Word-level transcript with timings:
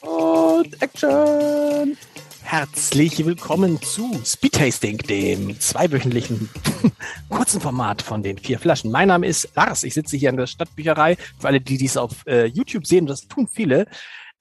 Und 0.00 0.82
Action! 0.82 1.96
Herzlich 2.42 3.26
willkommen 3.26 3.80
zu 3.82 4.18
Speed 4.24 4.54
Tasting, 4.54 4.96
dem 4.98 5.60
zweiwöchentlichen 5.60 6.48
kurzen 7.28 7.60
Format 7.60 8.00
von 8.00 8.22
den 8.22 8.38
vier 8.38 8.58
Flaschen. 8.58 8.90
Mein 8.90 9.08
Name 9.08 9.26
ist 9.26 9.50
Lars. 9.54 9.84
Ich 9.84 9.92
sitze 9.92 10.16
hier 10.16 10.30
in 10.30 10.38
der 10.38 10.46
Stadtbücherei. 10.46 11.16
Für 11.38 11.48
alle, 11.48 11.60
die 11.60 11.76
dies 11.76 11.98
auf 11.98 12.26
äh, 12.26 12.46
YouTube 12.46 12.86
sehen, 12.86 13.04
das 13.06 13.28
tun 13.28 13.48
viele. 13.52 13.86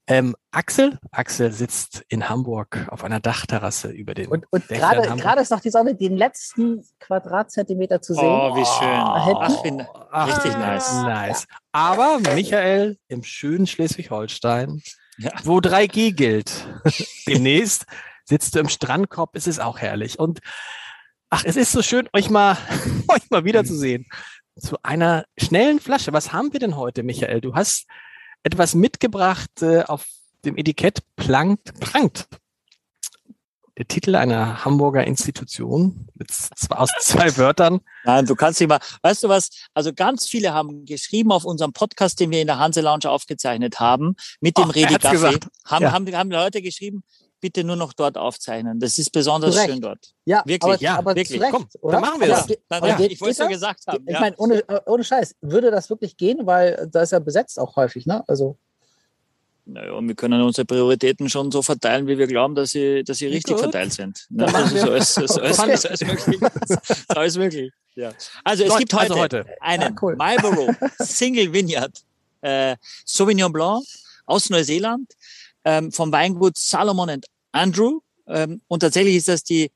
Ähm, 0.10 0.38
Axel, 0.52 0.98
Axel 1.12 1.52
sitzt 1.52 2.06
in 2.08 2.30
Hamburg 2.30 2.88
auf 2.90 3.04
einer 3.04 3.20
Dachterrasse 3.20 3.90
über 3.90 4.14
den. 4.14 4.28
Und, 4.28 4.46
und 4.52 4.66
gerade, 4.70 5.02
gerade 5.02 5.42
ist 5.42 5.52
noch 5.52 5.60
die 5.60 5.70
Sonne, 5.70 5.96
den 5.96 6.16
letzten 6.16 6.82
Quadratzentimeter 7.00 8.02
zu 8.02 8.14
sehen. 8.14 8.24
Oh, 8.24 8.56
wie 8.56 8.66
schön. 8.66 8.88
Ach, 8.90 9.62
bin 9.64 9.82
richtig 9.82 10.56
ah, 10.56 10.60
nice. 10.60 10.94
Nice. 11.04 11.48
Aber 11.74 12.20
Michael 12.34 12.98
im 13.10 13.24
schönen 13.24 13.68
Schleswig-Holstein, 13.68 14.82
Ja. 15.18 15.32
wo 15.44 15.58
3G 15.58 16.14
gilt, 16.14 16.66
demnächst 17.28 17.86
sitzt 18.24 18.56
du 18.56 18.60
im 18.60 18.70
Strandkorb, 18.70 19.36
es 19.36 19.46
ist 19.46 19.60
auch 19.60 19.80
herrlich. 19.80 20.20
Und 20.20 20.40
ach, 21.30 21.44
es 21.44 21.58
ist 21.58 21.74
so 21.74 21.82
schön, 21.82 22.08
euch 22.14 22.30
mal, 22.30 22.58
euch 23.10 23.30
mal 23.30 23.44
wiederzusehen. 23.44 24.06
Zu 24.58 24.78
einer 24.84 25.26
schnellen 25.38 25.82
Flasche. 25.82 26.14
Was 26.14 26.32
haben 26.32 26.54
wir 26.54 26.62
denn 26.62 26.78
heute, 26.78 27.04
Michael? 27.04 27.42
Du 27.42 27.56
hast 27.56 27.88
etwas 28.44 28.76
mitgebracht 28.76 29.62
äh, 29.62 29.84
auf 29.84 30.06
dem 30.46 30.58
Etikett 30.58 31.00
plankt, 31.16 31.80
prangt. 31.80 32.28
Der 33.78 33.88
Titel 33.88 34.16
einer 34.16 34.66
Hamburger 34.66 35.06
Institution 35.06 36.08
mit 36.16 36.32
aus 36.72 36.90
zwei 37.00 37.38
Wörtern. 37.38 37.80
Nein, 38.06 38.26
du 38.26 38.34
kannst 38.36 38.60
nicht 38.60 38.70
mal. 38.70 38.80
Weißt 39.04 39.24
du 39.24 39.30
was? 39.30 39.50
Also 39.76 39.94
ganz 39.94 40.28
viele 40.28 40.52
haben 40.52 40.86
geschrieben 40.86 41.32
auf 41.32 41.46
unserem 41.46 41.74
Podcast, 41.74 42.20
den 42.20 42.32
wir 42.32 42.42
in 42.42 42.48
der 42.48 42.58
Hanse 42.58 42.82
Lounge 42.82 43.08
aufgezeichnet 43.08 43.80
haben, 43.80 44.16
mit 44.42 44.58
dem 44.58 44.70
er 44.70 44.76
Redi 44.76 44.96
gesagt. 44.98 45.48
haben, 45.66 45.84
Ja. 45.84 45.92
haben, 45.92 46.16
haben 46.16 46.32
Leute 46.32 46.64
geschrieben, 46.64 47.04
bitte 47.40 47.64
nur 47.64 47.76
noch 47.76 47.94
dort 47.94 48.18
aufzeichnen. 48.18 48.80
Das 48.80 48.98
ist 48.98 49.12
besonders 49.12 49.54
Zu 49.56 49.60
Recht. 49.62 49.70
schön 49.72 49.82
dort. 49.82 50.00
Ja, 50.26 50.44
Wirklich, 50.46 50.64
aber, 50.64 50.82
ja, 50.82 50.98
aber 50.98 51.16
wirklich. 51.16 51.38
zu 51.40 51.44
Recht, 51.44 51.52
Komm, 51.54 51.68
oder? 51.82 51.94
dann 51.94 52.02
machen 52.02 52.20
wir 52.22 52.36
Aber 52.38 52.48
das. 52.48 52.82
nein, 52.82 52.98
geht- 52.98 53.12
ich 53.12 53.22
wollte 53.22 53.32
es 53.32 53.38
das? 53.38 53.48
gesagt 53.50 53.88
haben. 53.88 54.04
Ich 54.08 54.14
ja. 54.14 54.20
meine, 54.20 54.36
ohne, 54.38 54.56
äh, 54.68 54.80
ohne 54.86 55.04
Scheiß, 55.04 55.36
würde 55.42 55.72
das 55.72 55.90
wirklich 55.90 56.18
gehen? 56.18 56.46
Weil 56.46 56.88
da 56.92 57.02
ist 57.02 57.12
ja 57.12 57.20
besetzt 57.20 57.60
auch 57.60 57.76
häufig, 57.76 58.06
ne? 58.06 58.24
Also, 58.28 58.58
Naja, 59.66 59.92
und 59.94 60.08
wir 60.08 60.16
können 60.16 60.42
unsere 60.42 60.66
Prioritäten 60.66 61.30
schon 61.30 61.52
so 61.52 61.62
verteilen, 61.62 62.08
wie 62.08 62.18
wir 62.18 62.28
glauben, 62.28 62.56
dass 62.56 62.72
sie, 62.72 63.04
dass 63.04 63.18
sie 63.18 63.28
richtig 63.28 63.54
Gut. 63.56 63.64
verteilt 63.64 63.92
sind. 63.92 64.26
Ne? 64.30 64.46
Also 64.54 64.78
so 64.78 64.94
ist, 64.94 65.14
so 65.16 65.24
Okay. 65.42 65.74
ist, 65.74 65.82
so 65.82 65.90
ist 65.90 66.06
möglich. 66.08 66.42
Ist 67.26 67.38
möglich. 67.38 67.72
Ja. 67.96 68.12
Also 68.46 68.64
es 68.64 68.72
So, 68.72 68.78
gibt 68.78 68.94
heute, 68.94 69.12
also 69.12 69.20
heute. 69.20 69.46
einen 69.60 69.82
Ja, 69.94 69.96
cool. 70.02 70.16
Marlboro 70.16 70.70
Single 71.00 71.52
Vineyard 71.52 71.92
äh, 72.42 72.78
Sauvignon 73.06 73.52
Blanc 73.52 73.84
aus 74.26 74.50
Neuseeland 74.50 75.12
ähm, 75.68 75.92
vom 75.92 76.14
Weingut 76.14 76.58
Salomon 76.58 77.10
and 77.10 77.26
Andrew. 77.52 78.00
Ähm, 78.26 78.62
und 78.70 78.80
tatsächlich 78.80 79.18
ist 79.18 79.28
das 79.28 79.44
die 79.44 79.70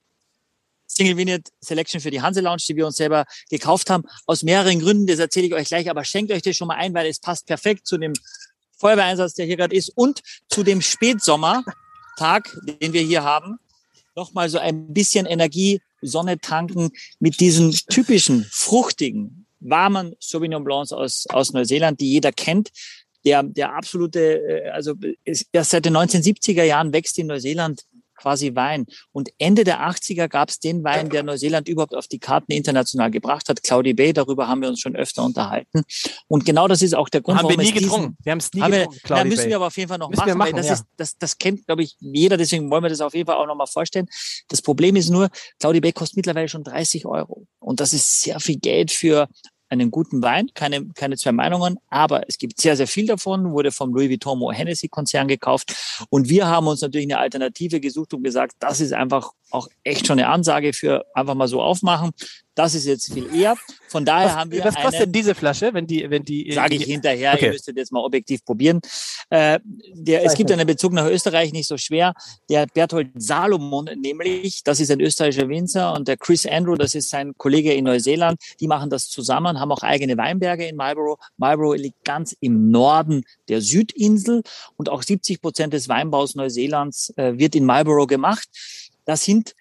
Single 0.88 1.17
Vineyard 1.17 1.50
Selection 1.59 2.00
für 2.00 2.11
die 2.11 2.22
Hanse 2.22 2.39
Lounge, 2.39 2.64
die 2.67 2.78
wir 2.78 2.88
uns 2.88 2.95
selber 2.95 3.25
gekauft 3.50 3.89
haben. 3.89 4.03
Aus 4.25 4.42
mehreren 4.42 4.80
Gründen, 4.80 5.06
das 5.06 5.19
erzähle 5.19 5.47
ich 5.47 5.53
euch 5.53 5.67
gleich, 5.67 5.89
aber 5.89 6.06
schenkt 6.06 6.31
euch 6.31 6.42
das 6.42 6.56
schon 6.56 6.69
mal 6.69 6.75
ein, 6.75 6.94
weil 6.94 7.08
es 7.08 7.19
passt 7.19 7.45
perfekt 7.45 7.88
zu 7.88 7.97
dem 7.97 8.14
Feuerwehreinsatz, 8.78 9.34
der 9.34 9.45
hier 9.45 9.58
gerade 9.58 9.75
ist 9.75 9.89
und 9.95 10.22
zu 10.50 10.64
dem 10.64 10.81
Spätsommertag, 10.81 12.58
den 12.81 12.94
wir 12.94 13.02
hier 13.02 13.23
haben. 13.23 13.59
Nochmal 14.16 14.50
so 14.50 14.59
ein 14.59 14.94
bisschen 14.94 15.25
Energie, 15.25 15.81
Sonne 16.02 16.39
tanken 16.39 16.92
mit 17.19 17.39
diesen 17.42 17.72
typischen, 17.72 18.45
fruchtigen, 18.50 19.45
warmen 19.59 20.16
Sauvignon 20.19 20.64
Blancs 20.64 20.94
aus, 20.94 21.25
aus 21.28 21.53
Neuseeland, 21.53 22.00
die 22.00 22.12
jeder 22.12 22.31
kennt. 22.31 22.72
Der, 23.25 23.44
der 23.44 23.75
absolute, 23.75 24.19
äh, 24.19 24.69
also 24.69 24.95
ist, 25.23 25.47
erst 25.52 25.72
seit 25.72 25.86
den 25.86 25.95
1970er 25.95 26.64
Jahren 26.64 26.94
wächst 26.94 27.19
in 27.19 27.28
Neuseeland 27.28 27.83
quasi 28.22 28.55
Wein. 28.55 28.86
Und 29.11 29.30
Ende 29.39 29.63
der 29.63 29.81
80er 29.81 30.28
gab 30.28 30.50
es 30.50 30.59
den 30.59 30.84
Wein, 30.84 31.09
der 31.09 31.23
Neuseeland 31.23 31.68
überhaupt 31.68 31.95
auf 31.95 32.07
die 32.07 32.19
Karten 32.19 32.51
international 32.51 33.09
gebracht 33.09 33.50
hat, 33.50 33.63
Cloudy 33.63 33.94
Bay. 33.94 34.13
Darüber 34.13 34.47
haben 34.47 34.62
wir 34.62 34.69
uns 34.69 34.79
schon 34.79 34.95
öfter 34.95 35.23
unterhalten. 35.23 35.81
Und 36.28 36.45
genau 36.45 36.68
das 36.68 36.81
ist 36.81 36.94
auch 36.94 37.09
der 37.09 37.22
Grund, 37.22 37.40
haben 37.40 37.50
wir 37.50 37.57
warum 37.57 37.63
nie 37.63 37.69
es 37.69 37.73
diesen- 37.73 37.90
getrunken. 37.90 38.18
Wir 38.23 38.31
haben 38.31 38.40
es 38.40 38.53
nie 38.53 38.62
haben 38.62 38.72
wir, 38.72 38.79
getrunken, 38.79 39.00
na, 39.03 39.07
Cloudy 39.07 39.29
müssen 39.29 39.41
Bay. 39.41 39.50
wir 39.50 39.56
aber 39.56 39.68
auf 39.68 39.78
jeden 39.78 39.90
Fall 39.90 39.97
noch 39.97 40.09
machen, 40.12 40.28
wir 40.28 40.35
machen, 40.35 40.53
weil 40.53 40.57
das 40.57 40.68
ja. 40.68 40.74
ist, 40.74 40.85
das, 40.97 41.18
das 41.18 41.38
kennt, 41.38 41.66
glaube 41.66 41.84
ich, 41.84 41.95
jeder, 42.00 42.38
deswegen 42.38 42.69
wollen 42.69 42.84
wir 42.84 42.90
das 42.90 43.01
auf 43.01 43.16
jeden 43.16 43.25
Fall 43.25 43.38
auch 43.38 43.47
nochmal 43.47 43.68
vorstellen. 43.68 44.07
Das 44.50 44.62
Problem 44.62 44.95
ist 44.95 45.09
nur, 45.09 45.29
Cloudy 45.59 45.81
Bay 45.81 45.91
kostet 45.91 46.18
mittlerweile 46.18 46.47
schon 46.47 46.63
30 46.63 47.06
Euro. 47.06 47.47
Und 47.59 47.79
das 47.79 47.94
ist 47.94 48.22
sehr 48.22 48.40
viel 48.40 48.57
Geld 48.57 48.91
für 48.91 49.28
einen 49.71 49.89
guten 49.89 50.21
Wein, 50.21 50.49
keine, 50.53 50.85
keine 50.95 51.15
zwei 51.17 51.31
Meinungen, 51.31 51.77
aber 51.89 52.23
es 52.27 52.37
gibt 52.37 52.59
sehr, 52.59 52.75
sehr 52.75 52.87
viel 52.87 53.07
davon, 53.07 53.51
wurde 53.51 53.71
vom 53.71 53.93
Louis 53.93 54.09
Vuitton 54.09 54.51
Hennessy 54.51 54.89
Konzern 54.89 55.27
gekauft. 55.27 55.73
Und 56.09 56.29
wir 56.29 56.47
haben 56.47 56.67
uns 56.67 56.81
natürlich 56.81 57.07
eine 57.07 57.19
Alternative 57.19 57.79
gesucht 57.79 58.13
und 58.13 58.23
gesagt, 58.23 58.55
das 58.59 58.81
ist 58.81 58.93
einfach 58.93 59.31
auch 59.51 59.67
echt 59.84 60.07
schon 60.07 60.19
eine 60.19 60.29
Ansage 60.29 60.73
für 60.73 61.06
einfach 61.13 61.35
mal 61.35 61.47
so 61.47 61.62
aufmachen. 61.62 62.12
Das 62.53 62.75
ist 62.75 62.85
jetzt 62.85 63.13
viel 63.13 63.34
eher. 63.34 63.56
Von 63.88 64.03
daher 64.03 64.28
Was, 64.28 64.35
haben 64.35 64.51
wir 64.51 64.63
was 64.63 64.75
kostet 64.75 65.01
denn 65.01 65.12
diese 65.13 65.35
Flasche, 65.35 65.73
wenn 65.73 65.88
die, 65.88 66.09
wenn 66.09 66.23
die, 66.23 66.51
Sage 66.51 66.75
ich 66.75 66.84
hinterher, 66.84 67.34
Okay. 67.34 67.45
ihr 67.45 67.51
müsstet 67.53 67.78
jetzt 67.78 67.94
mal 67.94 68.03
objektiv 68.03 68.44
probieren. 68.44 68.81
Äh, 69.29 69.59
der, 69.94 70.25
es 70.25 70.34
gibt 70.35 70.51
einen 70.51 70.67
Bezug 70.67 70.91
nach 70.91 71.06
Österreich 71.06 71.53
nicht 71.53 71.67
so 71.67 71.78
schwer. 71.78 72.13
Der 72.50 72.67
Berthold 72.67 73.09
Salomon 73.16 73.89
nämlich, 73.97 74.63
das 74.63 74.81
ist 74.81 74.91
ein 74.91 75.00
österreichischer 75.00 75.47
Winzer 75.47 75.94
und 75.94 76.09
der 76.09 76.18
Chris 76.18 76.45
Andrew, 76.45 76.75
das 76.75 76.94
ist 76.94 77.09
sein 77.09 77.33
Kollege 77.38 77.73
in 77.73 77.85
Neuseeland, 77.85 78.38
die 78.59 78.68
machen 78.68 78.89
das 78.89 79.07
zusammen, 79.07 79.59
haben 79.59 79.72
auch 79.72 79.83
eigene 79.83 80.18
Weinberge 80.18 80.68
in 80.68 80.75
Marlborough. 80.75 81.19
Marlborough 81.38 81.78
liegt 81.78 82.03
ganz 82.03 82.35
im 82.41 82.69
Norden 82.69 83.23
der 83.47 83.62
Südinsel 83.62 84.44
und 84.75 84.89
auch 84.89 85.03
70 85.03 85.41
Prozent 85.41 85.73
des 85.73 85.88
Weinbaus 85.88 86.35
Neuseelands 86.35 87.13
äh, 87.16 87.38
wird 87.38 87.56
in 87.56 87.66
Marlborough 87.66 88.07
gemacht. 88.07 88.50
Das 89.06 89.23
sind 89.23 89.53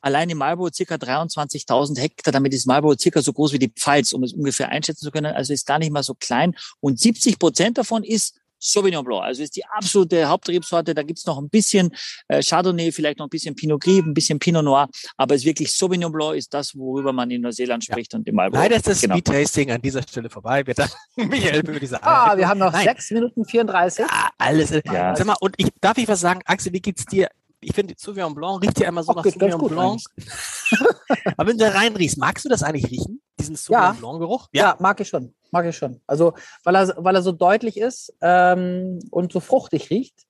allein 0.00 0.28
in 0.30 0.38
Marlborough 0.38 0.74
circa 0.74 0.96
23.000 0.96 1.98
Hektar. 2.00 2.32
Damit 2.32 2.52
ist 2.54 2.66
Marlborough 2.66 2.98
circa 3.00 3.22
so 3.22 3.32
groß 3.32 3.52
wie 3.52 3.58
die 3.58 3.68
Pfalz, 3.68 4.12
um 4.12 4.22
es 4.24 4.32
ungefähr 4.32 4.68
einschätzen 4.68 5.04
zu 5.04 5.10
können. 5.10 5.32
Also 5.34 5.52
ist 5.52 5.66
gar 5.66 5.78
nicht 5.78 5.92
mal 5.92 6.02
so 6.02 6.14
klein. 6.14 6.54
Und 6.80 6.98
70 6.98 7.38
Prozent 7.38 7.78
davon 7.78 8.02
ist 8.04 8.36
Sauvignon 8.64 9.04
Blanc. 9.04 9.24
Also 9.24 9.42
ist 9.42 9.56
die 9.56 9.64
absolute 9.64 10.28
Hauptrebsorte. 10.28 10.94
Da 10.94 11.02
gibt's 11.02 11.26
noch 11.26 11.36
ein 11.38 11.48
bisschen 11.48 11.90
äh, 12.28 12.40
Chardonnay, 12.42 12.92
vielleicht 12.92 13.18
noch 13.18 13.26
ein 13.26 13.30
bisschen 13.30 13.56
Pinot 13.56 13.82
Gris, 13.82 13.98
ein 14.04 14.14
bisschen 14.14 14.38
Pinot 14.38 14.64
Noir. 14.64 14.88
Aber 15.16 15.34
es 15.34 15.40
ist 15.40 15.46
wirklich 15.46 15.72
Sauvignon 15.74 16.12
Blanc 16.12 16.36
ist 16.36 16.54
das, 16.54 16.76
worüber 16.76 17.12
man 17.12 17.28
in 17.32 17.40
Neuseeland 17.40 17.82
spricht 17.84 18.14
und 18.14 18.26
im 18.28 18.36
Marlborough. 18.36 18.62
Leider 18.62 18.76
ist 18.76 18.86
das 18.86 19.00
Genau. 19.00 19.14
Speed 19.16 19.24
Tasting 19.26 19.70
an 19.72 19.82
dieser 19.82 20.02
Stelle 20.02 20.30
vorbei. 20.30 20.64
Wir 20.64 20.74
dachten, 20.74 20.94
Michael 21.28 21.66
würde 21.66 21.84
sagen. 21.88 22.04
ah, 22.06 22.36
wir 22.36 22.48
haben 22.48 22.58
noch 22.58 22.70
Nein. 22.72 22.84
6 22.84 23.10
Minuten 23.12 23.44
34. 23.44 24.04
Ah, 24.08 24.30
alles. 24.38 24.70
Ja. 24.70 25.16
Sag 25.16 25.26
mal, 25.26 25.36
und 25.40 25.54
ich, 25.58 25.66
darf 25.80 25.98
ich 25.98 26.06
was 26.06 26.20
sagen? 26.20 26.40
Axel, 26.44 26.72
wie 26.72 26.80
geht's 26.80 27.04
dir? 27.06 27.28
Ich 27.64 27.74
finde, 27.74 27.94
Sauvignon 27.96 28.34
Blanc 28.34 28.62
riecht 28.62 28.80
ja 28.80 28.88
immer 28.88 29.02
so 29.02 29.12
Ach, 29.12 29.16
nach 29.16 29.24
Sauvignon 29.24 29.58
gut 29.58 29.70
Blanc. 29.70 30.00
Aber 31.36 31.48
wenn 31.48 31.58
du 31.58 31.72
reinriechst, 31.72 32.18
magst 32.18 32.44
du 32.44 32.48
das 32.48 32.62
eigentlich 32.62 32.90
riechen? 32.90 33.22
Diesen 33.38 33.56
Sauvignon 33.56 33.94
Ja. 33.94 33.98
Blanc 33.98 34.20
Geruch? 34.20 34.48
Ja. 34.52 34.76
mag 34.80 35.00
ich 35.00 35.08
schon. 35.08 35.34
Mag 35.52 35.66
ich 35.66 35.76
schon. 35.76 36.00
Also, 36.06 36.34
weil 36.64 36.74
er, 36.74 36.94
weil 36.98 37.14
er 37.14 37.22
so 37.22 37.32
deutlich 37.32 37.76
ist 37.76 38.12
ähm, 38.20 38.98
und 39.10 39.32
so 39.32 39.40
fruchtig 39.40 39.90
riecht, 39.90 40.26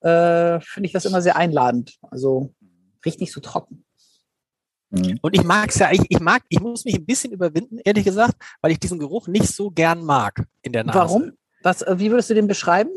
äh, 0.00 0.60
finde 0.60 0.86
ich 0.86 0.92
das 0.92 1.04
immer 1.04 1.22
sehr 1.22 1.36
einladend. 1.36 1.98
Also, 2.10 2.52
riecht 3.04 3.20
nicht 3.20 3.32
so 3.32 3.40
trocken. 3.40 3.84
Und 5.22 5.34
ich 5.34 5.42
mag's 5.42 5.78
ja, 5.78 5.90
ich, 5.90 6.02
ich 6.10 6.20
mag, 6.20 6.42
ich 6.50 6.60
muss 6.60 6.84
mich 6.84 6.96
ein 6.96 7.06
bisschen 7.06 7.32
überwinden, 7.32 7.78
ehrlich 7.82 8.04
gesagt, 8.04 8.34
weil 8.60 8.72
ich 8.72 8.78
diesen 8.78 8.98
Geruch 8.98 9.26
nicht 9.26 9.48
so 9.48 9.70
gern 9.70 10.04
mag 10.04 10.44
in 10.60 10.72
der 10.72 10.84
Nase. 10.84 10.98
Warum? 10.98 11.32
Was, 11.62 11.80
äh, 11.80 11.98
wie 11.98 12.10
würdest 12.10 12.28
du 12.28 12.34
den 12.34 12.46
beschreiben? 12.46 12.90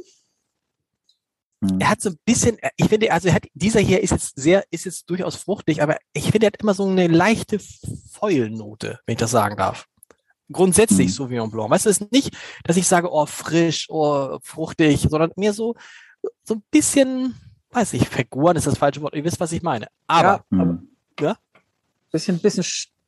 Er 1.80 1.90
hat 1.90 2.02
so 2.02 2.10
ein 2.10 2.18
bisschen, 2.26 2.60
äh, 2.60 2.70
ich 2.76 2.88
finde, 2.88 3.12
also 3.12 3.28
er 3.28 3.36
hat, 3.36 3.46
dieser 3.54 3.80
hier 3.80 4.02
ist 4.02 4.12
jetzt 4.12 4.34
sehr, 4.36 4.64
ist 4.72 4.86
jetzt 4.86 5.10
durchaus 5.10 5.36
fruchtig, 5.36 5.82
aber 5.82 5.98
ich 6.14 6.24
finde, 6.32 6.46
er 6.46 6.54
hat 6.54 6.62
immer 6.62 6.74
so 6.74 6.88
eine 6.88 7.08
leichte 7.08 7.60
Fäulnote, 8.12 9.00
wenn 9.06 9.14
ich 9.14 9.20
das 9.20 9.32
sagen 9.32 9.56
darf. 9.58 9.88
Grundsätzlich 10.52 11.08
Mhm. 11.08 11.12
Sauvignon 11.12 11.52
Blanc. 11.52 11.72
Weißt 11.72 11.86
du, 11.86 11.90
es 11.90 12.02
ist 12.02 12.12
nicht, 12.12 12.36
dass 12.64 12.78
ich 12.78 12.88
sage, 12.88 13.12
oh, 13.12 13.26
frisch, 13.26 13.88
oh, 13.90 14.38
fruchtig, 14.44 15.08
sondern 15.10 15.32
mehr 15.38 15.54
so, 15.54 15.76
so 16.44 16.56
ein 16.56 16.64
bisschen, 16.70 17.36
weiß 17.72 17.94
ich, 17.94 18.08
vergoren 18.08 18.58
ist 18.58 18.68
das 18.68 18.78
falsche 18.78 19.02
Wort. 19.02 19.16
Ihr 19.16 19.24
wisst, 19.24 19.40
was 19.40 19.52
ich 19.52 19.64
meine. 19.64 19.88
Aber, 20.08 20.46
ja, 20.52 20.60
aber 20.60 20.74
Mhm. 20.74 20.90
bisschen, 22.12 22.40
bisschen 22.40 22.64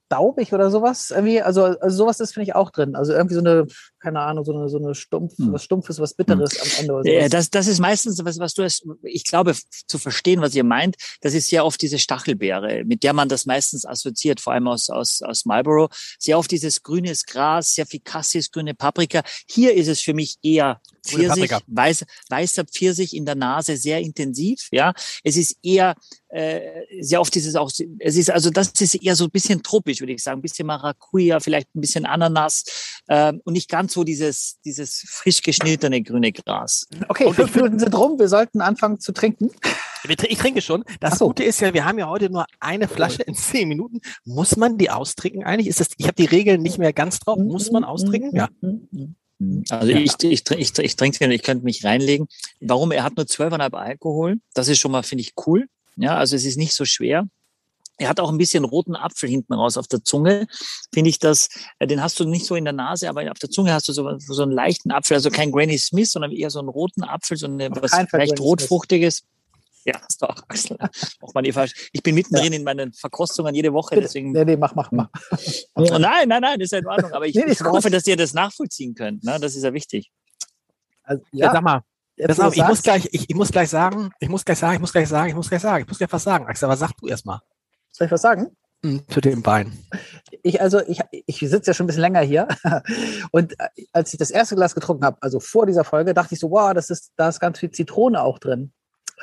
staubig 0.08 0.54
oder 0.54 0.72
sowas. 0.72 1.12
Irgendwie, 1.12 1.42
also, 1.42 1.64
also 1.64 1.98
sowas 1.98 2.20
ist, 2.20 2.34
finde 2.34 2.46
ich, 2.46 2.56
auch 2.56 2.72
drin. 2.72 2.96
Also 2.96 3.14
irgendwie 3.14 3.36
so 3.36 3.42
eine, 3.42 3.68
keine 4.00 4.22
Ahnung, 4.22 4.46
so 4.46 4.54
eine, 4.54 4.70
so 4.70 4.78
eine 4.78 4.96
Stumpf, 4.96 5.38
Hm. 5.38 5.54
was 5.54 5.64
Stumpfes, 5.64 6.00
was 6.00 6.14
Bitteres 6.14 6.60
am 6.62 6.68
Ende. 6.80 6.94
Oder 6.94 7.04
sowas. 7.04 7.30
das, 7.30 7.50
das 7.50 7.68
ist 7.68 7.80
meistens, 7.80 8.24
was, 8.24 8.40
was 8.40 8.54
du 8.54 8.64
es, 8.64 8.82
ich 9.04 9.26
glaube, 9.26 9.54
zu 9.88 9.98
verstehen, 9.98 10.42
was 10.42 10.56
ihr 10.56 10.64
meint, 10.64 10.96
das 11.22 11.34
ist 11.34 11.50
sehr 11.50 11.66
oft 11.66 11.82
diese 11.82 12.00
Stachelbeere, 12.00 12.84
mit 12.86 13.04
der 13.04 13.14
man 13.14 13.30
das 13.30 13.46
meistens 13.46 13.86
assoziiert, 13.86 14.40
vor 14.40 14.54
allem 14.54 14.68
aus, 14.68 14.90
aus, 14.90 15.22
aus 15.22 15.46
Marlboro. 15.46 15.90
Sehr 16.20 16.38
oft 16.40 16.50
dieses 16.50 16.82
grünes 16.82 17.26
Gras, 17.26 17.74
sehr 17.74 17.86
viel 17.86 18.00
Cassis, 18.00 18.50
grüne 18.52 18.74
Paprika. 18.74 19.22
Hier 19.50 19.74
ist 19.74 19.88
es 19.88 20.00
für 20.00 20.14
mich 20.14 20.38
eher 20.42 20.80
Pfirsich, 21.08 21.52
weiß, 21.68 22.06
weißer 22.30 22.66
Pfirsich 22.66 23.16
in 23.16 23.26
der 23.26 23.36
Nase 23.36 23.78
sehr 23.78 24.00
intensiv. 24.00 24.68
Ja, 24.72 24.94
es 25.24 25.38
ist 25.38 25.58
eher 25.64 25.96
äh, 26.30 26.62
sehr 27.00 27.22
oft 27.22 27.36
ist 27.36 27.46
es 27.46 27.56
auch, 27.56 27.72
es 28.00 28.16
ist 28.18 28.30
also 28.30 28.50
das 28.50 28.72
ist 28.82 28.96
eher 28.96 29.16
so 29.16 29.26
ein 29.26 29.32
bisschen 29.32 29.64
tropisch, 29.64 30.02
würde 30.02 30.14
ich 30.14 30.22
sagen, 30.22 30.40
ein 30.40 30.42
bisschen 30.42 30.68
Maracuja, 30.68 31.40
vielleicht 31.40 31.74
ein 31.74 31.82
bisschen 31.82 32.06
Ananas 32.06 32.66
äh, 33.08 33.34
und 33.46 33.54
nicht 33.54 33.70
ganz 33.70 33.94
so 33.94 34.04
dieses 34.04 34.60
dieses 34.66 35.06
frisch 35.08 35.42
geschnittene 35.42 36.02
grüne 36.02 36.32
Gras. 36.34 36.88
Okay, 37.08 37.32
fünf 37.34 37.56
Minuten 37.56 37.80
sind 37.80 37.96
rum, 37.96 38.20
wir 38.20 38.28
sollten 38.28 38.62
anfangen 38.62 39.00
zu 39.00 39.14
trinken. 39.14 39.52
Ich 40.10 40.38
trinke 40.38 40.62
schon. 40.62 40.84
Das 41.00 41.20
so. 41.20 41.28
Gute 41.28 41.44
ist 41.44 41.60
ja, 41.60 41.74
wir 41.74 41.86
haben 41.86 42.00
ja 42.00 42.08
heute 42.08 42.30
nur 42.30 42.46
eine 42.60 42.88
Flasche 42.88 43.24
in 43.24 43.36
zehn 43.36 43.68
Minuten. 43.68 44.00
Muss 44.26 44.56
man 44.56 44.78
die 44.78 44.90
austrinken 44.90 45.44
eigentlich? 45.44 45.68
Ist 45.68 45.80
das, 45.80 45.90
ich 45.98 46.06
habe 46.06 46.16
die 46.16 46.26
Regeln 46.26 46.62
nicht 46.62 46.78
mehr 46.78 46.94
ganz 46.94 47.20
drauf. 47.20 47.38
Muss 47.38 47.72
man 47.72 47.84
austrinken? 47.84 48.36
Ja. 48.36 48.48
Also 49.70 49.92
ja. 49.92 49.98
ich, 49.98 50.14
ich, 50.24 50.50
ich, 50.50 50.80
ich 50.80 50.96
trinke 50.96 51.20
den, 51.20 51.32
ich 51.32 51.44
könnte 51.44 51.64
mich 51.64 51.84
reinlegen. 51.84 52.28
Warum? 52.60 52.92
Er 52.92 53.04
hat 53.04 53.16
nur 53.18 53.26
12,5 53.26 53.74
Alkohol. 53.74 54.38
Das 54.54 54.68
ist 54.68 54.80
schon 54.80 54.92
mal, 54.92 55.04
finde 55.04 55.22
ich, 55.24 55.34
cool. 55.46 55.68
Ja, 55.96 56.18
also 56.18 56.36
es 56.36 56.46
ist 56.46 56.58
nicht 56.58 56.74
so 56.74 56.86
schwer. 56.86 57.28
Er 58.00 58.10
hat 58.10 58.20
auch 58.20 58.32
ein 58.32 58.38
bisschen 58.38 58.64
roten 58.64 58.96
Apfel 58.96 59.28
hinten 59.28 59.54
raus 59.54 59.76
auf 59.76 59.88
der 59.88 60.04
Zunge. 60.04 60.48
Finde 60.94 61.10
ich 61.10 61.18
das, 61.18 61.50
äh, 61.80 61.88
den 61.88 62.02
hast 62.02 62.20
du 62.20 62.26
nicht 62.26 62.46
so 62.46 62.56
in 62.56 62.64
der 62.64 62.74
Nase, 62.74 63.10
aber 63.10 63.30
auf 63.32 63.40
der 63.40 63.50
Zunge 63.50 63.74
hast 63.74 63.88
du 63.88 63.94
so, 63.94 64.18
so 64.20 64.44
einen 64.44 64.52
leichten 64.52 64.92
Apfel, 64.92 65.16
also 65.16 65.32
kein 65.32 65.52
Granny 65.52 65.78
Smith, 65.78 66.12
sondern 66.12 66.32
eher 66.32 66.52
so 66.52 66.60
einen 66.60 66.70
roten 66.70 67.04
Apfel, 67.04 67.38
so 67.38 67.48
eine, 67.48 67.70
was 67.72 67.92
vielleicht 68.10 68.40
rotfruchtiges. 68.40 69.24
Ja, 69.88 70.02
ist 70.06 70.22
doch, 70.22 70.36
Axel. 70.50 70.78
Auch 71.22 71.34
mal 71.34 71.50
falsch. 71.54 71.90
Ich 71.94 72.04
bin 72.04 72.14
mittendrin 72.14 72.52
ja. 72.52 72.60
in 72.60 72.66
meinen 72.66 72.92
Verkostungen 72.92 73.56
jede 73.56 73.72
Woche, 73.72 73.96
deswegen. 73.96 74.34
Nee, 74.34 74.44
nee, 74.44 74.58
mach, 74.58 74.76
mach, 74.76 74.92
mach. 74.92 75.08
nein, 75.76 76.28
nein, 76.28 76.42
nein, 76.42 76.60
ist 76.60 76.74
ja 76.74 76.80
in 76.80 76.88
Ordnung. 76.88 77.14
Aber 77.14 77.26
ich, 77.26 77.36
nee, 77.36 77.46
ich 77.48 77.62
hoffe, 77.62 77.90
dass 77.90 78.06
ihr 78.06 78.18
das 78.18 78.34
nachvollziehen 78.34 78.96
könnt. 78.96 79.24
Ne? 79.24 79.40
Das 79.40 79.56
ist 79.56 79.64
ja 79.64 79.72
wichtig. 79.72 80.12
Also, 81.04 81.24
ja, 81.32 81.46
ja, 81.46 81.52
sag 81.54 81.64
mal. 81.64 81.84
Pass 82.22 82.40
auf, 82.42 82.58
ich 82.58 82.68
muss 82.68 82.84
gleich, 82.84 83.08
ich, 83.14 83.30
ich 83.30 83.36
muss 83.36 83.50
gleich 83.50 83.70
sagen, 83.70 84.12
ich 84.20 84.28
muss 84.28 84.44
gleich 84.44 84.58
sagen, 84.58 84.74
ich 84.74 84.82
muss 84.82 84.92
gleich 84.92 85.08
sagen, 85.08 85.30
ich 85.30 85.36
muss 85.36 85.48
gleich 85.48 85.62
sagen, 85.62 85.84
ich 85.84 85.88
muss 85.88 86.00
gleich 86.00 86.12
was 86.12 86.24
sagen. 86.24 86.48
Axel, 86.48 86.66
aber 86.66 86.76
sag 86.76 86.92
du 86.98 87.08
erst 87.08 87.26
mal. 87.26 87.42
Soll 87.94 88.08
ich 88.08 88.12
was 88.12 88.24
sagen? 88.24 88.48
Hm, 88.84 89.08
zu 89.08 89.22
dem 89.22 89.42
Bein. 89.42 89.72
Ich 90.44 90.60
also, 90.60 90.82
ich, 90.82 91.00
ich 91.12 91.40
sitze 91.40 91.72
ja 91.72 91.74
schon 91.74 91.86
ein 91.86 91.88
bisschen 91.88 92.02
länger 92.02 92.22
hier. 92.22 92.50
Und 93.32 93.58
äh, 93.58 93.70
als 93.94 94.12
ich 94.12 94.20
das 94.20 94.32
erste 94.32 94.56
Glas 94.56 94.76
getrunken 94.76 95.06
habe, 95.06 95.18
also 95.22 95.40
vor 95.40 95.66
dieser 95.66 95.86
Folge, 95.86 96.14
dachte 96.14 96.34
ich 96.34 96.42
so, 96.42 96.52
wow, 96.52 96.74
das 96.74 96.90
ist, 96.90 97.14
da 97.16 97.30
ist 97.30 97.40
ganz 97.40 97.60
viel 97.60 97.72
Zitrone 97.72 98.22
auch 98.22 98.40
drin. 98.40 98.74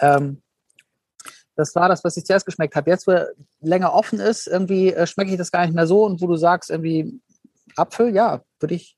Ähm, 0.00 0.42
das 1.56 1.74
war 1.74 1.88
das, 1.88 2.04
was 2.04 2.16
ich 2.16 2.24
zuerst 2.24 2.46
geschmeckt 2.46 2.74
habe. 2.74 2.90
Jetzt, 2.90 3.06
wo 3.06 3.12
er 3.12 3.30
länger 3.60 3.92
offen 3.92 4.20
ist, 4.20 4.46
irgendwie 4.46 4.92
äh, 4.92 5.06
schmecke 5.06 5.32
ich 5.32 5.38
das 5.38 5.52
gar 5.52 5.64
nicht 5.64 5.74
mehr 5.74 5.86
so. 5.86 6.04
Und 6.04 6.20
wo 6.20 6.26
du 6.26 6.36
sagst, 6.36 6.70
irgendwie 6.70 7.20
Apfel, 7.76 8.14
ja, 8.14 8.42
würde 8.60 8.74
ich, 8.74 8.96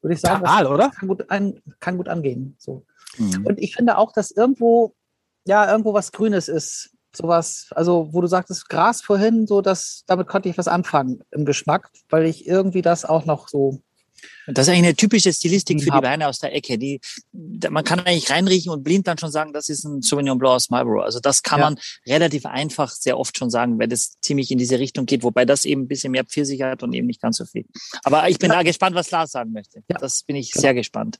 würde 0.00 0.14
ich 0.14 0.20
sagen, 0.20 0.40
Total, 0.40 0.66
oder? 0.66 0.90
Kann 0.90 1.08
gut, 1.08 1.30
ein, 1.30 1.62
kann 1.80 1.96
gut 1.96 2.08
angehen. 2.08 2.56
So. 2.58 2.84
Mhm. 3.16 3.46
Und 3.46 3.58
ich 3.58 3.74
finde 3.74 3.98
auch, 3.98 4.12
dass 4.12 4.30
irgendwo, 4.30 4.94
ja, 5.46 5.70
irgendwo 5.70 5.94
was 5.94 6.12
Grünes 6.12 6.48
ist. 6.48 6.90
Sowas, 7.14 7.66
also 7.74 8.12
wo 8.12 8.20
du 8.20 8.28
sagtest, 8.28 8.68
Gras 8.68 9.02
vorhin, 9.02 9.48
so 9.48 9.62
dass 9.62 10.04
damit 10.06 10.28
konnte 10.28 10.48
ich 10.48 10.56
was 10.56 10.68
anfangen 10.68 11.24
im 11.32 11.44
Geschmack, 11.44 11.90
weil 12.08 12.24
ich 12.24 12.46
irgendwie 12.46 12.82
das 12.82 13.04
auch 13.04 13.24
noch 13.24 13.48
so 13.48 13.82
das 14.46 14.66
ist 14.66 14.72
eigentlich 14.72 14.84
eine 14.86 14.96
typische 14.96 15.32
Stilistik 15.32 15.82
für 15.82 15.90
die 15.90 16.02
Weine 16.02 16.28
aus 16.28 16.38
der 16.38 16.54
Ecke. 16.54 16.78
Die, 16.78 17.00
man 17.32 17.84
kann 17.84 18.00
eigentlich 18.00 18.30
reinriechen 18.30 18.72
und 18.72 18.82
blind 18.82 19.06
dann 19.06 19.18
schon 19.18 19.30
sagen, 19.30 19.52
das 19.52 19.68
ist 19.68 19.84
ein 19.84 20.02
Sauvignon 20.02 20.38
Blanc 20.38 20.56
aus 20.56 20.70
Marlborough. 20.70 21.04
Also 21.04 21.20
das 21.20 21.42
kann 21.42 21.60
ja. 21.60 21.66
man 21.66 21.78
relativ 22.06 22.46
einfach 22.46 22.90
sehr 22.90 23.18
oft 23.18 23.36
schon 23.36 23.50
sagen, 23.50 23.78
weil 23.78 23.88
das 23.88 24.18
ziemlich 24.20 24.50
in 24.50 24.58
diese 24.58 24.78
Richtung 24.78 25.06
geht, 25.06 25.22
wobei 25.22 25.44
das 25.44 25.64
eben 25.64 25.82
ein 25.82 25.88
bisschen 25.88 26.12
mehr 26.12 26.24
Pfirsich 26.24 26.62
hat 26.62 26.82
und 26.82 26.92
eben 26.92 27.06
nicht 27.06 27.20
ganz 27.20 27.36
so 27.36 27.44
viel. 27.44 27.66
Aber 28.04 28.28
ich 28.28 28.38
bin 28.38 28.50
ja. 28.50 28.56
da 28.56 28.62
gespannt, 28.62 28.94
was 28.96 29.10
Lars 29.10 29.32
sagen 29.32 29.52
möchte. 29.52 29.82
Ja. 29.88 29.98
Das 29.98 30.22
bin 30.22 30.36
ich 30.36 30.52
sehr 30.52 30.74
gespannt. 30.74 31.18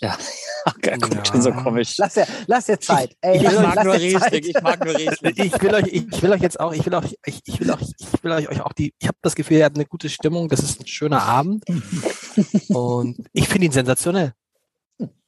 Ja, 0.00 0.16
er 0.82 0.98
guckt 0.98 1.14
ja. 1.14 1.24
schon 1.24 1.42
so 1.42 1.52
komisch. 1.52 1.96
Lass 1.98 2.14
dir, 2.14 2.26
lass 2.46 2.66
dir 2.66 2.80
Zeit. 2.80 3.16
Ey, 3.20 3.36
ich, 3.36 3.52
mag 3.52 3.84
nur 3.84 3.94
Riesling, 3.94 4.44
ich 4.44 4.62
mag 4.62 4.84
nur 4.84 4.94
Riesling. 4.98 5.34
Ich 5.36 5.60
will 5.60 5.74
euch, 5.74 5.86
ich 5.86 6.22
will 6.22 6.32
euch 6.32 6.40
jetzt 6.40 6.58
auch, 6.58 6.72
ich 6.72 6.84
will 6.86 6.94
euch, 6.94 7.16
ich, 7.24 7.40
ich 7.44 7.60
will 7.60 7.70
euch, 7.70 7.92
ich 7.98 8.24
will 8.24 8.32
euch 8.32 8.60
auch 8.60 8.72
die, 8.72 8.94
ich 8.98 9.08
habe 9.08 9.18
das 9.22 9.34
Gefühl, 9.34 9.58
ihr 9.58 9.64
habt 9.64 9.76
eine 9.76 9.86
gute 9.86 10.08
Stimmung, 10.08 10.48
das 10.48 10.60
ist 10.60 10.80
ein 10.80 10.86
schöner 10.86 11.22
Abend. 11.22 11.64
Und 12.68 13.28
ich 13.32 13.48
finde 13.48 13.66
ihn 13.66 13.72
sensationell. 13.72 14.32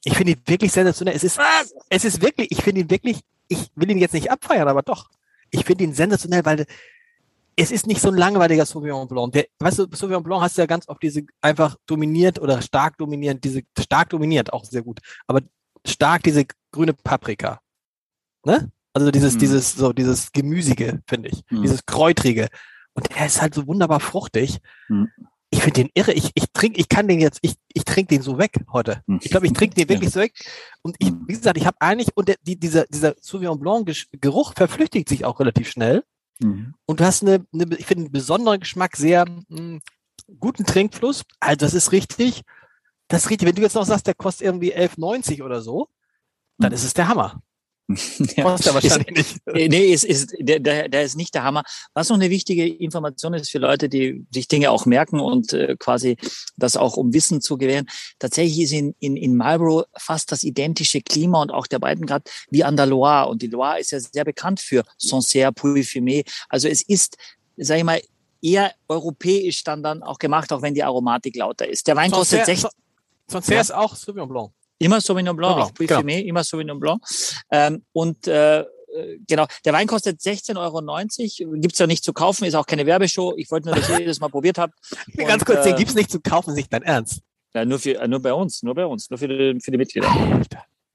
Ich 0.03 0.15
finde 0.15 0.33
ihn 0.33 0.41
wirklich 0.45 0.71
sensationell. 0.71 1.15
Es 1.15 1.23
ist, 1.23 1.39
es 1.89 2.05
ist 2.05 2.21
wirklich, 2.21 2.51
ich 2.51 2.63
finde 2.63 2.81
ihn 2.81 2.89
wirklich, 2.89 3.19
ich 3.47 3.69
will 3.75 3.91
ihn 3.91 3.97
jetzt 3.97 4.13
nicht 4.13 4.31
abfeiern, 4.31 4.67
aber 4.67 4.81
doch. 4.81 5.09
Ich 5.51 5.65
finde 5.65 5.83
ihn 5.83 5.93
sensationell, 5.93 6.43
weil 6.45 6.65
es 7.59 7.71
ist 7.71 7.87
nicht 7.87 7.99
so 7.99 8.09
ein 8.09 8.15
langweiliger 8.15 8.65
Sauvignon 8.65 9.07
Blanc. 9.07 9.33
Der, 9.33 9.47
weißt 9.59 9.79
du, 9.79 9.87
Sauvignon 9.91 10.23
Blanc 10.23 10.43
hast 10.43 10.57
du 10.57 10.61
ja 10.61 10.67
ganz 10.67 10.87
oft 10.87 11.01
diese 11.01 11.23
einfach 11.41 11.75
dominiert 11.87 12.39
oder 12.39 12.61
stark 12.61 12.97
dominierend, 12.97 13.43
diese 13.43 13.63
stark 13.77 14.09
dominiert 14.09 14.53
auch 14.53 14.63
sehr 14.63 14.83
gut, 14.83 14.99
aber 15.25 15.41
stark 15.85 16.23
diese 16.23 16.45
grüne 16.71 16.93
Paprika. 16.93 17.59
Ne? 18.45 18.71
Also 18.93 19.11
dieses, 19.11 19.35
mhm. 19.35 19.39
dieses, 19.39 19.73
so 19.73 19.91
dieses 19.91 20.31
Gemüsige, 20.31 21.01
finde 21.07 21.29
ich. 21.29 21.43
Mhm. 21.49 21.63
Dieses 21.63 21.85
Kräutrige. 21.85 22.47
Und 22.93 23.09
der 23.15 23.25
ist 23.25 23.41
halt 23.41 23.55
so 23.55 23.67
wunderbar 23.67 23.99
fruchtig. 23.99 24.59
Mhm. 24.87 25.09
Ich 25.49 25.61
finde 25.61 25.83
den 25.83 25.89
irre. 25.93 26.13
Ich, 26.13 26.31
ich 26.35 26.51
trinke, 26.51 26.79
ich 26.79 26.89
kann 26.89 27.07
den 27.07 27.19
jetzt, 27.19 27.39
ich, 27.41 27.55
ich 27.73 27.85
trinke 27.85 28.15
den 28.15 28.21
so 28.21 28.37
weg 28.37 28.59
heute. 28.71 29.01
Mhm. 29.07 29.19
Ich 29.21 29.31
glaube, 29.31 29.47
ich 29.47 29.53
trinke 29.53 29.75
den 29.75 29.89
wirklich 29.89 30.09
ja. 30.09 30.13
so 30.13 30.19
weg. 30.19 30.33
Und 30.83 30.95
ich, 30.99 31.11
mhm. 31.11 31.25
wie 31.27 31.33
gesagt, 31.33 31.57
ich 31.57 31.65
habe 31.65 31.77
eigentlich, 31.79 32.15
und 32.15 32.27
der, 32.27 32.35
die, 32.41 32.59
dieser, 32.59 32.85
dieser 32.85 33.15
Sauvignon 33.19 33.59
Blanc 33.59 33.91
Geruch 34.11 34.53
verflüchtigt 34.55 35.09
sich 35.09 35.25
auch 35.25 35.39
relativ 35.39 35.69
schnell. 35.69 36.03
Mhm. 36.39 36.73
Und 36.85 36.99
du 36.99 37.05
hast 37.05 37.23
eine, 37.23 37.45
eine 37.53 37.75
ich 37.77 37.85
finde, 37.85 38.05
einen 38.05 38.11
besonderen 38.11 38.59
Geschmack, 38.59 38.95
sehr 38.95 39.25
mh, 39.27 39.43
hm, 39.49 39.81
guten 40.39 40.65
Trinkfluss. 40.65 41.23
Also 41.39 41.57
das 41.57 41.73
ist 41.73 41.91
richtig, 41.91 42.43
das 43.07 43.25
ist 43.25 43.29
richtig. 43.29 43.47
Wenn 43.47 43.55
du 43.55 43.61
jetzt 43.61 43.75
noch 43.75 43.85
sagst, 43.85 44.07
der 44.07 44.13
kostet 44.13 44.45
irgendwie 44.45 44.75
11,90 44.75 45.43
oder 45.43 45.61
so, 45.61 45.87
dann 46.57 46.69
mhm. 46.71 46.75
ist 46.75 46.83
es 46.83 46.93
der 46.93 47.07
Hammer. 47.07 47.41
ja. 48.35 48.43
Kostet 48.43 48.67
er 48.67 48.73
wahrscheinlich 48.73 49.17
ist, 49.17 49.47
nicht. 49.47 49.71
Nee, 49.71 49.93
ist, 49.93 50.03
ist, 50.03 50.35
der, 50.39 50.59
der, 50.59 50.89
der 50.89 51.03
ist 51.03 51.15
nicht 51.15 51.33
der 51.33 51.43
Hammer. 51.43 51.63
Was 51.93 52.09
noch 52.09 52.17
eine 52.17 52.29
wichtige 52.29 52.67
Information 52.67 53.33
ist 53.33 53.49
für 53.49 53.59
Leute, 53.59 53.87
die 53.87 54.25
sich 54.31 54.49
Dinge 54.49 54.71
auch 54.71 54.85
merken 54.85 55.21
und 55.21 55.53
äh, 55.53 55.77
quasi 55.79 56.17
das 56.57 56.75
auch 56.75 56.97
um 56.97 57.13
Wissen 57.13 57.39
zu 57.39 57.57
gewähren. 57.57 57.87
Tatsächlich 58.19 58.59
ist 58.59 58.73
in, 58.73 58.93
in, 58.99 59.15
in 59.15 59.37
Marlborough 59.37 59.85
fast 59.95 60.31
das 60.33 60.43
identische 60.43 61.01
Klima 61.01 61.41
und 61.41 61.51
auch 61.51 61.65
der 61.65 61.79
Breitengrad 61.79 62.29
wie 62.49 62.65
an 62.65 62.75
der 62.75 62.87
Loire. 62.87 63.29
Und 63.29 63.41
die 63.41 63.47
Loire 63.47 63.79
ist 63.79 63.91
ja 63.91 63.99
sehr 63.99 64.25
bekannt 64.25 64.59
für 64.59 64.83
Sancerre, 64.97 65.51
Pouilly-Fumé. 65.51 66.27
Also 66.49 66.67
es 66.67 66.81
ist, 66.81 67.17
sag 67.55 67.77
ich 67.77 67.83
mal, 67.85 68.01
eher 68.41 68.73
europäisch 68.89 69.63
dann, 69.63 69.81
dann 69.81 70.03
auch 70.03 70.19
gemacht, 70.19 70.51
auch 70.51 70.61
wenn 70.61 70.73
die 70.73 70.83
Aromatik 70.83 71.37
lauter 71.37 71.67
ist. 71.67 71.87
Der 71.87 71.95
Wein 71.95 72.11
Sancerre, 72.11 72.41
kostet 72.41 72.59
60. 72.59 72.71
Sancerre 73.27 73.55
ja. 73.55 73.61
ist 73.61 73.73
auch 73.73 73.95
Sauvignon 73.95 74.27
Blanc. 74.27 74.51
Immer 74.79 75.01
Sauvignon 75.01 75.35
Blanc, 75.35 75.55
Blanc 75.55 75.69
auch 75.69 75.73
Puy 75.73 75.87
genau. 75.87 76.01
immer 76.01 76.43
Sauvignon 76.43 76.79
Blanc. 76.79 77.01
Ähm, 77.51 77.83
und 77.93 78.27
äh, 78.27 78.63
genau, 79.27 79.45
der 79.65 79.73
Wein 79.73 79.87
kostet 79.87 80.19
16,90 80.19 81.45
Euro. 81.45 81.59
Gibt's 81.59 81.79
ja 81.79 81.87
nicht 81.87 82.03
zu 82.03 82.13
kaufen, 82.13 82.45
ist 82.45 82.55
auch 82.55 82.65
keine 82.65 82.85
Werbeshow. 82.85 83.33
Ich 83.37 83.49
wollte 83.51 83.67
nur, 83.69 83.75
dass 83.75 83.89
ihr 83.89 84.05
das 84.05 84.19
mal 84.19 84.29
probiert 84.29 84.57
habt. 84.57 84.73
Und, 85.17 85.27
Ganz 85.27 85.45
kurz, 85.45 85.63
den 85.63 85.73
äh, 85.73 85.77
gibt's 85.77 85.95
nicht 85.95 86.11
zu 86.11 86.19
kaufen, 86.19 86.53
nicht 86.53 86.71
dein 86.71 86.83
Ernst. 86.83 87.21
Ja, 87.53 87.65
nur, 87.65 87.79
für, 87.79 88.07
nur 88.07 88.21
bei 88.21 88.33
uns, 88.33 88.61
nur 88.63 88.75
bei 88.75 88.85
uns, 88.85 89.09
nur 89.09 89.17
für 89.17 89.27
die, 89.27 89.59
für 89.59 89.71
die 89.71 89.77
Mitglieder. 89.77 90.09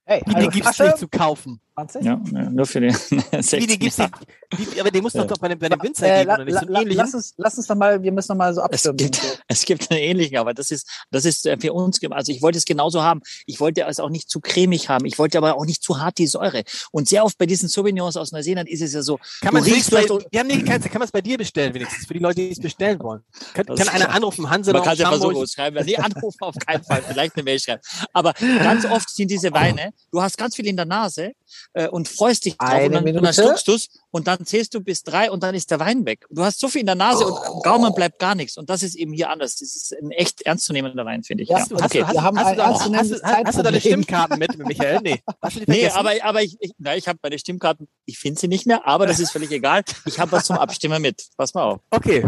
Hey, 0.05 0.23
also 0.27 0.49
die 0.49 0.61
gibt's 0.61 0.79
nicht 0.79 0.99
zu 0.99 1.09
kaufen. 1.09 1.61
20? 1.75 2.05
Ja, 2.05 2.17
nur 2.17 2.67
für 2.67 2.81
den 2.81 2.93
16. 2.93 3.61
Die, 3.61 3.67
gibt's 3.79 3.99
nicht, 3.99 4.11
die, 4.59 4.81
aber 4.81 4.91
den 4.91 5.03
muss 5.03 5.15
ja. 5.15 5.25
doch 5.25 5.39
bei 5.39 5.49
dem, 5.49 5.59
bei 5.59 5.69
dem 5.69 5.83
Winzer 5.83 6.07
äh, 6.07 6.21
geben, 6.21 6.35
oder 6.35 6.45
nicht? 6.45 6.59
So 6.59 6.67
la, 6.67 6.81
lass, 6.85 7.15
uns, 7.15 7.35
lass 7.37 7.57
uns 7.57 7.67
doch 7.67 7.75
mal, 7.75 8.03
wir 8.03 8.13
müssen 8.13 8.33
noch 8.33 8.37
mal 8.37 8.53
so 8.53 8.61
abstimmen. 8.61 8.97
Es 8.99 9.11
gibt, 9.11 9.45
es 9.49 9.65
gibt 9.65 9.91
einen 9.91 10.01
ähnlichen, 10.01 10.37
aber 10.37 10.53
das 10.53 10.71
ist, 10.71 10.89
das 11.11 11.25
ist 11.25 11.47
äh, 11.47 11.57
für 11.59 11.73
uns, 11.73 12.01
also 12.11 12.33
ich 12.33 12.43
wollte 12.43 12.59
es 12.59 12.65
genauso 12.65 13.03
haben. 13.03 13.23
Ich 13.47 13.61
wollte 13.61 13.83
es 13.83 14.01
auch 14.01 14.11
nicht 14.11 14.29
zu 14.29 14.41
cremig 14.41 14.89
haben. 14.89 15.07
Ich 15.07 15.19
wollte 15.19 15.39
aber 15.39 15.57
auch 15.57 15.65
nicht 15.65 15.83
zu 15.83 15.99
hart 15.99 16.19
die 16.19 16.27
Säure. 16.27 16.65
Und 16.91 17.09
sehr 17.09 17.25
oft 17.25 17.39
bei 17.39 17.47
diesen 17.47 17.69
Sauvignons 17.69 18.17
aus 18.17 18.33
Neuseeland 18.33 18.69
ist 18.69 18.83
es 18.83 18.93
ja 18.93 19.03
so. 19.03 19.19
Kann 19.41 19.55
man 19.55 19.63
riechst, 19.63 19.91
bei, 19.91 20.07
wir 20.07 20.41
haben 20.41 20.47
nicht, 20.47 20.67
kann, 20.67 20.81
kann 20.83 20.93
man 20.99 21.03
es 21.03 21.13
bei 21.13 21.23
dir 21.23 21.39
bestellen 21.39 21.73
wenigstens, 21.73 22.07
für 22.07 22.15
die 22.15 22.21
Leute, 22.21 22.37
die 22.37 22.51
es 22.51 22.61
bestellen 22.61 23.01
wollen. 23.01 23.23
Kann, 23.55 23.67
kann 23.67 23.89
einer 23.89 24.11
anrufen, 24.11 24.49
Hanse 24.51 24.73
Man 24.73 24.83
kann 24.83 24.93
es 24.95 24.99
ja 24.99 25.09
versuchen, 25.09 25.47
schreiben. 25.47 25.85
Nee, 25.85 25.97
anrufen 25.97 26.39
auf 26.41 26.57
keinen 26.57 26.85
Fall, 26.85 27.03
vielleicht 27.03 27.37
eine 27.37 27.45
Mail 27.45 27.59
schreiben. 27.59 27.83
Aber 28.13 28.35
ganz 28.35 28.85
oft 28.85 29.09
sind 29.09 29.31
diese 29.31 29.53
Weine, 29.53 29.93
du 30.11 30.21
hast 30.21 30.37
ganz 30.37 30.57
viel 30.57 30.67
in 30.67 30.77
der 30.77 30.87
Nase 30.87 31.33
äh, 31.75 31.89
und 31.89 32.09
freust 32.09 32.45
dich 32.45 32.57
drauf 32.57 32.71
Eine 32.71 32.87
und 32.87 32.93
dann, 32.93 33.05
Minute. 33.05 33.19
und 33.19 33.25
dann 33.25 33.35
schluckst 33.35 33.69
du's 33.69 33.89
und 34.11 34.27
dann 34.27 34.45
zählst 34.45 34.75
du 34.75 34.81
bis 34.81 35.03
drei 35.03 35.31
und 35.31 35.43
dann 35.43 35.55
ist 35.55 35.71
der 35.71 35.81
Wein 35.81 36.05
weg. 36.07 36.27
Du 36.31 36.43
hast 36.43 36.61
so 36.61 36.69
viel 36.69 36.81
in 36.81 36.87
der 36.87 36.95
Nase 36.95 37.25
oh. 37.27 37.55
und 37.55 37.65
Gaumen 37.65 37.95
bleibt 37.95 38.19
gar 38.19 38.35
nichts. 38.35 38.57
Und 38.57 38.71
das 38.71 38.83
ist 38.83 38.95
eben 38.95 39.13
hier 39.13 39.31
anders. 39.31 39.57
Das 39.57 39.75
ist 39.75 39.95
ein 40.01 40.11
echt 40.11 40.43
ernstzunehmender 40.43 41.05
Wein, 41.05 41.23
finde 41.23 41.45
ich. 41.45 41.49
Ja, 41.49 41.59
ja. 41.59 41.65
Okay. 41.71 42.05
Hast, 42.05 42.15
du, 42.15 42.23
hast, 42.23 42.37
hast, 42.37 42.59
hast, 42.59 42.95
hast, 42.95 43.23
hast, 43.23 43.45
hast 43.47 43.59
du 43.59 43.63
deine 43.63 43.81
Stimmkarten 43.81 44.39
mit, 44.39 44.57
Michael? 44.59 45.01
Nee. 45.03 45.23
Hast 45.43 45.57
du 45.57 45.61
die 45.61 45.71
nee, 45.71 45.89
aber, 45.89 46.13
aber 46.23 46.43
ich, 46.43 46.57
ich, 46.61 46.73
na, 46.79 46.97
ich 46.97 47.09
habe 47.09 47.19
meine 47.23 47.39
Stimmkarten, 47.39 47.89
ich 48.05 48.19
finde 48.19 48.39
sie 48.41 48.49
nicht 48.49 48.67
mehr, 48.67 48.87
aber 48.87 49.07
das 49.07 49.19
ist 49.19 49.33
völlig 49.33 49.51
egal. 49.51 49.83
Ich 50.05 50.21
habe 50.21 50.31
was 50.33 50.45
zum 50.45 50.57
Abstimmen 50.57 51.03
mit. 51.03 51.27
Pass 51.37 51.55
mal 51.55 51.65
auf. 51.65 51.81
Okay. 51.91 52.25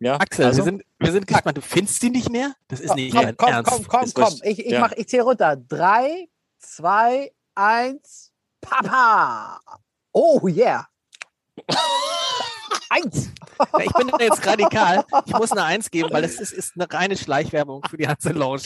Ja, 0.00 0.18
Axel, 0.18 0.46
also? 0.46 0.58
wir 0.58 0.64
sind, 0.64 0.82
wir 0.98 1.12
sind 1.12 1.26
gespannt. 1.26 1.58
Du 1.58 1.62
findest 1.62 2.02
die 2.02 2.10
nicht 2.10 2.30
mehr? 2.30 2.54
Das 2.68 2.80
ist 2.80 2.94
nicht 2.94 3.14
komm, 3.14 3.36
komm, 3.36 3.52
ernst. 3.52 3.70
Komm, 3.70 3.86
komm, 3.86 4.00
komm, 4.14 4.24
komm. 4.24 4.40
Ich, 4.44 4.58
ich, 4.58 4.72
ja. 4.72 4.80
mach, 4.80 4.92
ich 4.92 5.06
zähle 5.08 5.24
runter. 5.24 5.56
Drei, 5.56 6.28
zwei, 6.58 7.32
eins. 7.54 8.29
Papa! 8.60 9.60
Oh 10.12 10.46
yeah! 10.48 10.86
Eins. 12.92 13.28
Ja, 13.58 13.84
ich 13.84 13.92
bin 13.92 14.10
jetzt 14.18 14.44
radikal. 14.44 15.04
Ich 15.26 15.32
muss 15.34 15.52
eine 15.52 15.62
Eins 15.62 15.90
geben, 15.90 16.08
weil 16.12 16.24
es 16.24 16.40
ist, 16.40 16.52
ist 16.52 16.72
eine 16.74 16.92
reine 16.92 17.16
Schleichwerbung 17.16 17.82
für 17.88 17.96
die 17.96 18.08
Hanse 18.08 18.30
Lounge. 18.30 18.62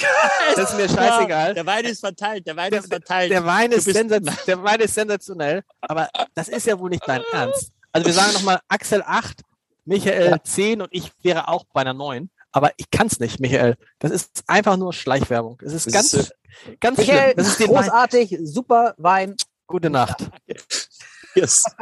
Das 0.57 0.71
ist 0.71 0.77
mir 0.79 0.89
scheißegal. 0.89 1.53
Der 1.55 1.67
Wein 1.67 1.85
ist 1.85 2.01
verteilt, 2.01 2.47
der 2.47 2.57
Wein 2.57 2.71
Der, 2.71 2.81
ist 2.81 2.89
verteilt. 2.89 3.31
der, 3.31 3.45
Wein 3.45 3.73
ist 3.73 3.87
der 4.47 4.63
Wein 4.63 4.81
ist 4.81 4.95
sensationell, 4.95 5.63
aber 5.83 6.09
das 6.35 6.49
ist 6.49 6.67
ja 6.67 6.79
wohl 6.79 6.89
nicht 6.91 7.07
dein 7.07 7.23
Ernst. 7.33 7.73
Also 7.93 8.07
wir 8.07 8.15
sagen 8.15 8.33
nochmal 8.33 8.61
Axel 8.69 9.03
8, 9.07 9.43
Michael 9.85 10.31
Ja. 10.31 10.43
10 10.43 10.81
und 10.83 10.89
ich 10.93 11.13
wäre 11.23 11.49
auch 11.49 11.65
bei 11.73 11.83
einer 11.83 11.95
9. 11.95 12.31
Aber 12.53 12.71
ich 12.77 12.89
kann 12.91 13.09
es 13.09 13.19
nicht, 13.19 13.41
Michael. 13.41 13.77
Das 13.99 14.11
ist 14.13 14.45
einfach 14.47 14.77
nur 14.77 14.93
Schleichwerbung. 14.93 15.61
Es 15.65 15.73
ist 15.73 15.87
Das 15.87 15.93
ganz, 15.93 16.15
ist, 16.15 16.33
ganz 16.81 16.99
Michael, 16.99 17.33
schlimm. 17.33 17.37
Das 17.37 17.49
ist 17.49 17.59
großartig, 17.59 18.39
super 18.45 18.95
Wein. 18.97 19.37
Gute 19.67 19.91
Nacht. 19.91 20.31
yes. 21.35 21.65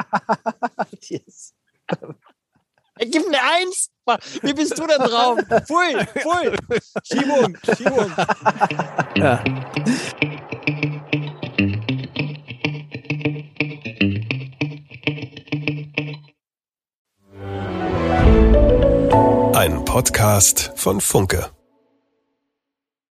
Yes. 1.09 1.55
Er 2.99 3.07
gibt 3.07 3.27
eine 3.27 3.43
Eins. 3.43 3.91
Wie 4.43 4.53
bist 4.55 4.79
du 4.79 4.87
da 4.87 4.99
drauf? 4.99 5.39
Pfui, 5.67 6.07
pfui. 6.07 6.57
Schiebung, 7.05 7.57
Schiebung. 7.77 8.12
Ja. 9.17 9.43
Ein 19.55 19.85
Podcast 19.85 20.73
von 20.77 21.01
Funke. 21.01 21.51